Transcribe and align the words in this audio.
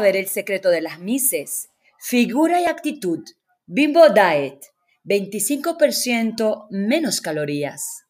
ver 0.00 0.16
el 0.16 0.26
secreto 0.28 0.70
de 0.70 0.80
las 0.80 1.00
Mises. 1.00 1.68
Figura 1.98 2.60
y 2.60 2.64
actitud. 2.64 3.20
Bimbo 3.66 4.08
Diet. 4.08 4.58
25% 5.04 6.68
menos 6.70 7.20
calorías. 7.20 8.04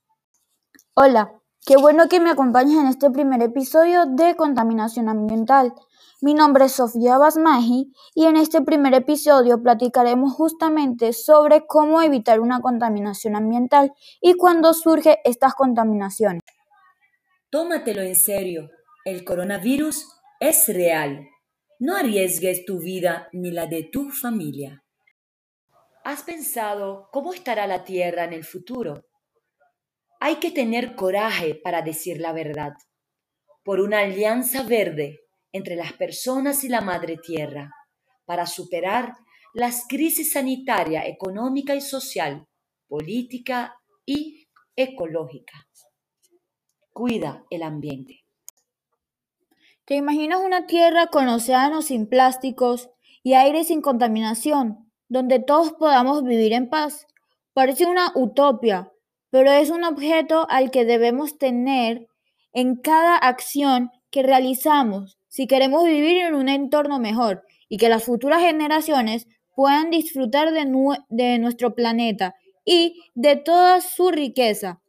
Hola, 0.95 1.33
qué 1.67 1.77
bueno 1.77 2.09
que 2.09 2.21
me 2.21 2.31
acompañes 2.31 2.79
en 2.79 2.87
este 2.87 3.11
primer 3.11 3.43
episodio 3.43 4.07
de 4.07 4.37
Contaminación 4.37 5.09
Ambiental. 5.09 5.73
Mi 6.21 6.35
nombre 6.35 6.67
es 6.67 6.73
Sofía 6.73 7.19
Basmaji 7.19 7.93
y 8.15 8.27
en 8.27 8.37
este 8.37 8.61
primer 8.61 8.95
episodio 8.95 9.61
platicaremos 9.61 10.35
justamente 10.35 11.13
sobre 11.13 11.67
cómo 11.67 12.01
evitar 12.01 12.39
una 12.41 12.61
contaminación 12.61 13.35
ambiental 13.35 13.93
y 14.21 14.35
cuándo 14.35 14.73
surgen 14.73 15.17
estas 15.25 15.55
contaminaciones. 15.55 16.43
Tómatelo 17.51 18.03
en 18.03 18.15
serio. 18.15 18.71
El 19.05 19.25
coronavirus 19.25 20.07
es 20.39 20.69
real. 20.69 21.32
No 21.85 21.97
arriesgues 21.97 22.65
tu 22.65 22.79
vida 22.79 23.29
ni 23.33 23.51
la 23.51 23.67
de 23.67 23.83
tu 23.83 24.09
familia. 24.11 24.85
¿Has 26.05 26.23
pensado 26.23 27.09
cómo 27.11 27.35
estará 27.35 27.67
la 27.67 27.83
Tierra 27.83 28.23
en 28.23 28.33
el 28.33 28.45
futuro? 28.45 29.09
Hay 30.21 30.37
que 30.37 30.53
tener 30.53 30.95
coraje 30.95 31.57
para 31.57 31.83
decir 31.83 32.21
la 32.21 32.33
verdad. 32.33 32.75
Por 33.65 33.81
una 33.81 33.99
alianza 33.99 34.63
verde 34.63 35.23
entre 35.51 35.75
las 35.75 35.93
personas 35.95 36.63
y 36.63 36.69
la 36.69 36.83
Madre 36.83 37.17
Tierra, 37.17 37.73
para 38.27 38.47
superar 38.47 39.15
las 39.53 39.85
crisis 39.89 40.35
sanitaria, 40.35 41.05
económica 41.09 41.75
y 41.75 41.81
social, 41.81 42.47
política 42.87 43.75
y 44.07 44.47
ecológica. 44.77 45.67
Cuida 46.93 47.45
el 47.51 47.65
ambiente. 47.65 48.22
¿Te 49.93 49.99
imaginas 49.99 50.41
una 50.41 50.67
tierra 50.67 51.09
con 51.09 51.29
océanos 51.29 51.85
sin 51.85 52.07
plásticos 52.07 52.89
y 53.23 53.35
aire 53.35 53.63
sin 53.63 53.83
contaminación, 53.83 54.91
donde 55.11 55.39
todos 55.39 55.73
podamos 55.73 56.25
vivir 56.25 56.55
en 56.55 56.71
paz? 56.71 57.07
Parece 57.53 57.85
una 57.85 58.11
utopia, 58.15 58.91
pero 59.29 59.53
es 59.53 59.69
un 59.69 59.85
objeto 59.85 60.47
al 60.49 60.71
que 60.71 60.87
debemos 60.87 61.37
tener 61.37 62.07
en 62.55 62.77
cada 62.77 63.19
acción 63.19 63.91
que 64.11 64.23
realizamos 64.23 65.19
si 65.29 65.47
queremos 65.47 65.85
vivir 65.85 66.23
en 66.23 66.37
un 66.37 66.49
entorno 66.49 66.99
mejor 66.99 67.43
y 67.69 67.77
que 67.77 67.91
las 67.91 68.05
futuras 68.05 68.41
generaciones 68.41 69.29
puedan 69.55 69.91
disfrutar 69.91 70.53
de, 70.53 70.65
de 71.11 71.39
nuestro 71.39 71.75
planeta 71.75 72.35
y 72.65 72.99
de 73.15 73.37
toda 73.37 73.83
su 73.83 74.11
riqueza. 74.11 74.81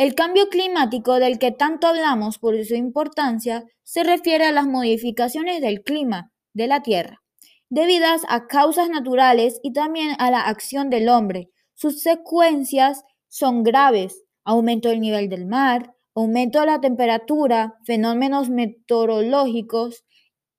El 0.00 0.14
cambio 0.14 0.48
climático 0.48 1.20
del 1.20 1.38
que 1.38 1.52
tanto 1.52 1.86
hablamos 1.86 2.38
por 2.38 2.64
su 2.64 2.74
importancia 2.74 3.64
se 3.82 4.02
refiere 4.02 4.46
a 4.46 4.50
las 4.50 4.66
modificaciones 4.66 5.60
del 5.60 5.82
clima 5.82 6.32
de 6.54 6.68
la 6.68 6.82
Tierra, 6.82 7.22
debidas 7.68 8.22
a 8.30 8.46
causas 8.46 8.88
naturales 8.88 9.60
y 9.62 9.74
también 9.74 10.16
a 10.18 10.30
la 10.30 10.40
acción 10.40 10.88
del 10.88 11.10
hombre. 11.10 11.50
Sus 11.74 12.00
secuencias 12.00 13.04
son 13.28 13.62
graves, 13.62 14.24
aumento 14.42 14.88
del 14.88 15.00
nivel 15.00 15.28
del 15.28 15.44
mar, 15.44 15.92
aumento 16.14 16.60
de 16.60 16.66
la 16.68 16.80
temperatura, 16.80 17.74
fenómenos 17.84 18.48
meteorológicos 18.48 20.06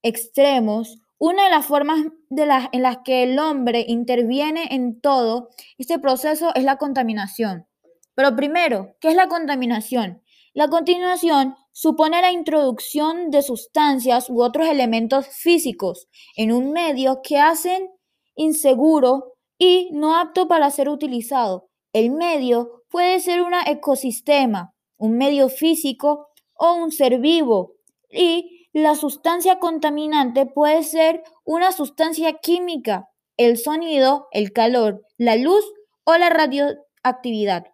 extremos, 0.03 0.99
una 1.17 1.45
de 1.45 1.49
las 1.49 1.65
formas 1.65 2.05
en 2.29 2.81
las 2.83 2.97
que 3.03 3.23
el 3.23 3.39
hombre 3.39 3.85
interviene 3.87 4.67
en 4.69 5.01
todo 5.01 5.49
este 5.79 5.97
proceso 5.97 6.53
es 6.53 6.63
la 6.63 6.77
contaminación. 6.77 7.65
Pero 8.21 8.35
primero, 8.35 8.95
¿qué 8.99 9.07
es 9.07 9.15
la 9.15 9.27
contaminación? 9.27 10.21
La 10.53 10.67
contaminación 10.67 11.55
supone 11.71 12.21
la 12.21 12.31
introducción 12.31 13.31
de 13.31 13.41
sustancias 13.41 14.29
u 14.29 14.43
otros 14.43 14.67
elementos 14.67 15.25
físicos 15.25 16.07
en 16.35 16.51
un 16.51 16.71
medio 16.71 17.21
que 17.23 17.39
hacen 17.39 17.89
inseguro 18.35 19.33
y 19.57 19.89
no 19.93 20.19
apto 20.19 20.47
para 20.47 20.69
ser 20.69 20.87
utilizado. 20.87 21.71
El 21.93 22.11
medio 22.11 22.83
puede 22.91 23.19
ser 23.21 23.41
un 23.41 23.53
ecosistema, 23.65 24.75
un 24.97 25.17
medio 25.17 25.49
físico 25.49 26.27
o 26.53 26.75
un 26.75 26.91
ser 26.91 27.17
vivo. 27.17 27.73
Y 28.11 28.67
la 28.71 28.93
sustancia 28.93 29.57
contaminante 29.57 30.45
puede 30.45 30.83
ser 30.83 31.23
una 31.43 31.71
sustancia 31.71 32.33
química, 32.33 33.09
el 33.35 33.57
sonido, 33.57 34.27
el 34.31 34.53
calor, 34.53 35.01
la 35.17 35.37
luz 35.37 35.65
o 36.03 36.15
la 36.17 36.29
radioactividad. 36.29 37.65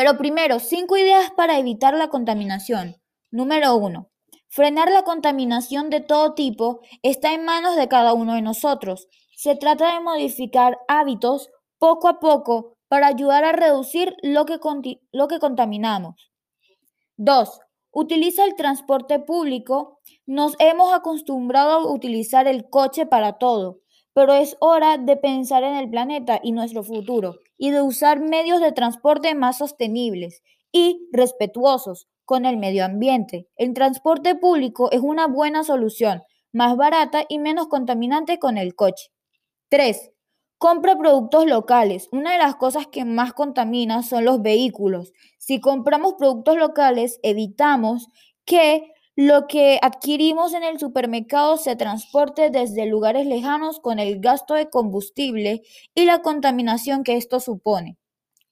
Pero 0.00 0.16
primero, 0.16 0.60
cinco 0.60 0.96
ideas 0.96 1.30
para 1.36 1.58
evitar 1.58 1.92
la 1.92 2.08
contaminación. 2.08 2.96
Número 3.30 3.76
uno. 3.76 4.08
Frenar 4.48 4.90
la 4.90 5.02
contaminación 5.02 5.90
de 5.90 6.00
todo 6.00 6.32
tipo 6.32 6.80
está 7.02 7.34
en 7.34 7.44
manos 7.44 7.76
de 7.76 7.86
cada 7.86 8.14
uno 8.14 8.32
de 8.32 8.40
nosotros. 8.40 9.08
Se 9.36 9.56
trata 9.56 9.92
de 9.92 10.00
modificar 10.00 10.78
hábitos 10.88 11.50
poco 11.78 12.08
a 12.08 12.18
poco 12.18 12.78
para 12.88 13.08
ayudar 13.08 13.44
a 13.44 13.52
reducir 13.52 14.16
lo 14.22 14.46
que, 14.46 14.58
lo 15.12 15.28
que 15.28 15.38
contaminamos. 15.38 16.30
2. 17.18 17.60
Utiliza 17.90 18.46
el 18.46 18.54
transporte 18.54 19.18
público. 19.18 20.00
Nos 20.24 20.56
hemos 20.60 20.94
acostumbrado 20.94 21.72
a 21.72 21.92
utilizar 21.92 22.48
el 22.48 22.70
coche 22.70 23.04
para 23.04 23.34
todo 23.34 23.80
pero 24.12 24.34
es 24.34 24.56
hora 24.60 24.98
de 24.98 25.16
pensar 25.16 25.62
en 25.62 25.76
el 25.76 25.90
planeta 25.90 26.40
y 26.42 26.52
nuestro 26.52 26.82
futuro 26.82 27.36
y 27.56 27.70
de 27.70 27.82
usar 27.82 28.20
medios 28.20 28.60
de 28.60 28.72
transporte 28.72 29.34
más 29.34 29.58
sostenibles 29.58 30.42
y 30.72 31.08
respetuosos 31.12 32.08
con 32.24 32.46
el 32.46 32.56
medio 32.56 32.84
ambiente. 32.84 33.48
El 33.56 33.74
transporte 33.74 34.34
público 34.34 34.90
es 34.92 35.00
una 35.00 35.26
buena 35.26 35.64
solución, 35.64 36.22
más 36.52 36.76
barata 36.76 37.24
y 37.28 37.38
menos 37.38 37.68
contaminante 37.68 38.38
con 38.38 38.58
el 38.58 38.74
coche. 38.74 39.10
3. 39.68 40.12
Compra 40.58 40.96
productos 40.96 41.46
locales. 41.46 42.08
Una 42.12 42.32
de 42.32 42.38
las 42.38 42.56
cosas 42.56 42.86
que 42.86 43.04
más 43.04 43.32
contamina 43.32 44.02
son 44.02 44.24
los 44.24 44.42
vehículos. 44.42 45.12
Si 45.38 45.60
compramos 45.60 46.14
productos 46.18 46.56
locales, 46.56 47.18
evitamos 47.22 48.08
que 48.44 48.92
lo 49.16 49.46
que 49.48 49.78
adquirimos 49.82 50.54
en 50.54 50.62
el 50.62 50.78
supermercado 50.78 51.56
se 51.56 51.76
transporte 51.76 52.50
desde 52.50 52.86
lugares 52.86 53.26
lejanos 53.26 53.80
con 53.80 53.98
el 53.98 54.20
gasto 54.20 54.54
de 54.54 54.70
combustible 54.70 55.62
y 55.94 56.04
la 56.04 56.22
contaminación 56.22 57.02
que 57.02 57.16
esto 57.16 57.40
supone. 57.40 57.98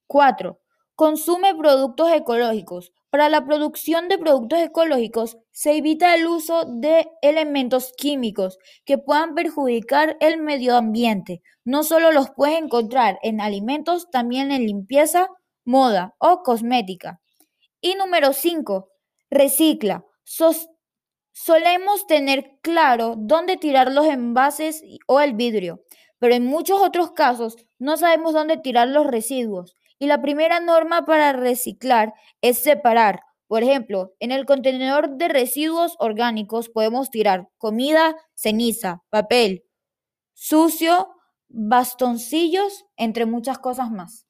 4. 0.09 0.61
Consume 0.95 1.55
productos 1.55 2.11
ecológicos. 2.13 2.93
Para 3.11 3.29
la 3.29 3.47
producción 3.47 4.09
de 4.09 4.19
productos 4.19 4.59
ecológicos 4.59 5.39
se 5.53 5.77
evita 5.77 6.15
el 6.15 6.27
uso 6.27 6.65
de 6.67 7.09
elementos 7.23 7.95
químicos 7.97 8.59
que 8.85 8.99
puedan 8.99 9.35
perjudicar 9.35 10.17
el 10.21 10.39
medio 10.39 10.77
ambiente. 10.77 11.41
No 11.65 11.85
solo 11.85 12.11
los 12.13 12.31
puedes 12.31 12.59
encontrar 12.59 13.19
en 13.23 13.41
alimentos, 13.41 14.11
también 14.11 14.53
en 14.53 14.67
limpieza, 14.67 15.29
moda 15.65 16.17
o 16.19 16.43
cosmética. 16.43 17.21
Y 17.81 17.95
número 17.95 18.33
5. 18.33 18.91
Recicla 19.31 20.05
solemos 21.33 22.07
tener 22.07 22.59
claro 22.63 23.15
dónde 23.17 23.57
tirar 23.57 23.91
los 23.93 24.07
envases 24.07 24.83
o 25.07 25.21
el 25.21 25.35
vidrio, 25.35 25.83
pero 26.19 26.35
en 26.35 26.45
muchos 26.45 26.81
otros 26.81 27.13
casos 27.13 27.57
no 27.79 27.97
sabemos 27.97 28.33
dónde 28.33 28.57
tirar 28.57 28.89
los 28.89 29.07
residuos. 29.07 29.77
Y 29.99 30.07
la 30.07 30.23
primera 30.23 30.61
norma 30.61 31.05
para 31.05 31.33
reciclar 31.33 32.15
es 32.41 32.59
separar. 32.59 33.23
Por 33.49 33.63
ejemplo, 33.63 34.15
en 34.21 34.31
el 34.31 34.45
contenedor 34.47 35.17
de 35.17 35.29
residuos 35.29 35.97
orgánicos 35.99 36.69
podemos 36.69 37.11
tirar 37.11 37.49
comida, 37.57 38.15
ceniza, 38.35 39.03
papel, 39.11 39.65
sucio, 40.35 41.09
bastoncillos, 41.49 42.85
entre 42.97 43.27
muchas 43.27 43.59
cosas 43.59 43.91
más. 43.91 44.28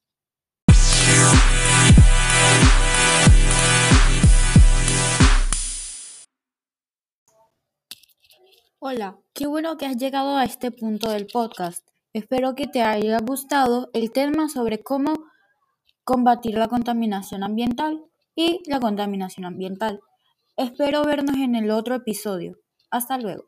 Hola, 8.80 9.18
qué 9.34 9.48
bueno 9.48 9.76
que 9.76 9.86
has 9.86 9.96
llegado 9.96 10.36
a 10.36 10.44
este 10.44 10.70
punto 10.70 11.10
del 11.10 11.26
podcast. 11.26 11.84
Espero 12.12 12.54
que 12.54 12.68
te 12.68 12.80
haya 12.80 13.18
gustado 13.18 13.90
el 13.92 14.12
tema 14.12 14.48
sobre 14.48 14.84
cómo 14.84 15.14
combatir 16.04 16.56
la 16.56 16.68
contaminación 16.68 17.42
ambiental 17.42 18.00
y 18.36 18.62
la 18.70 18.78
contaminación 18.78 19.46
ambiental. 19.46 19.98
Espero 20.56 21.02
vernos 21.02 21.34
en 21.38 21.56
el 21.56 21.72
otro 21.72 21.96
episodio. 21.96 22.60
Hasta 22.88 23.18
luego. 23.18 23.36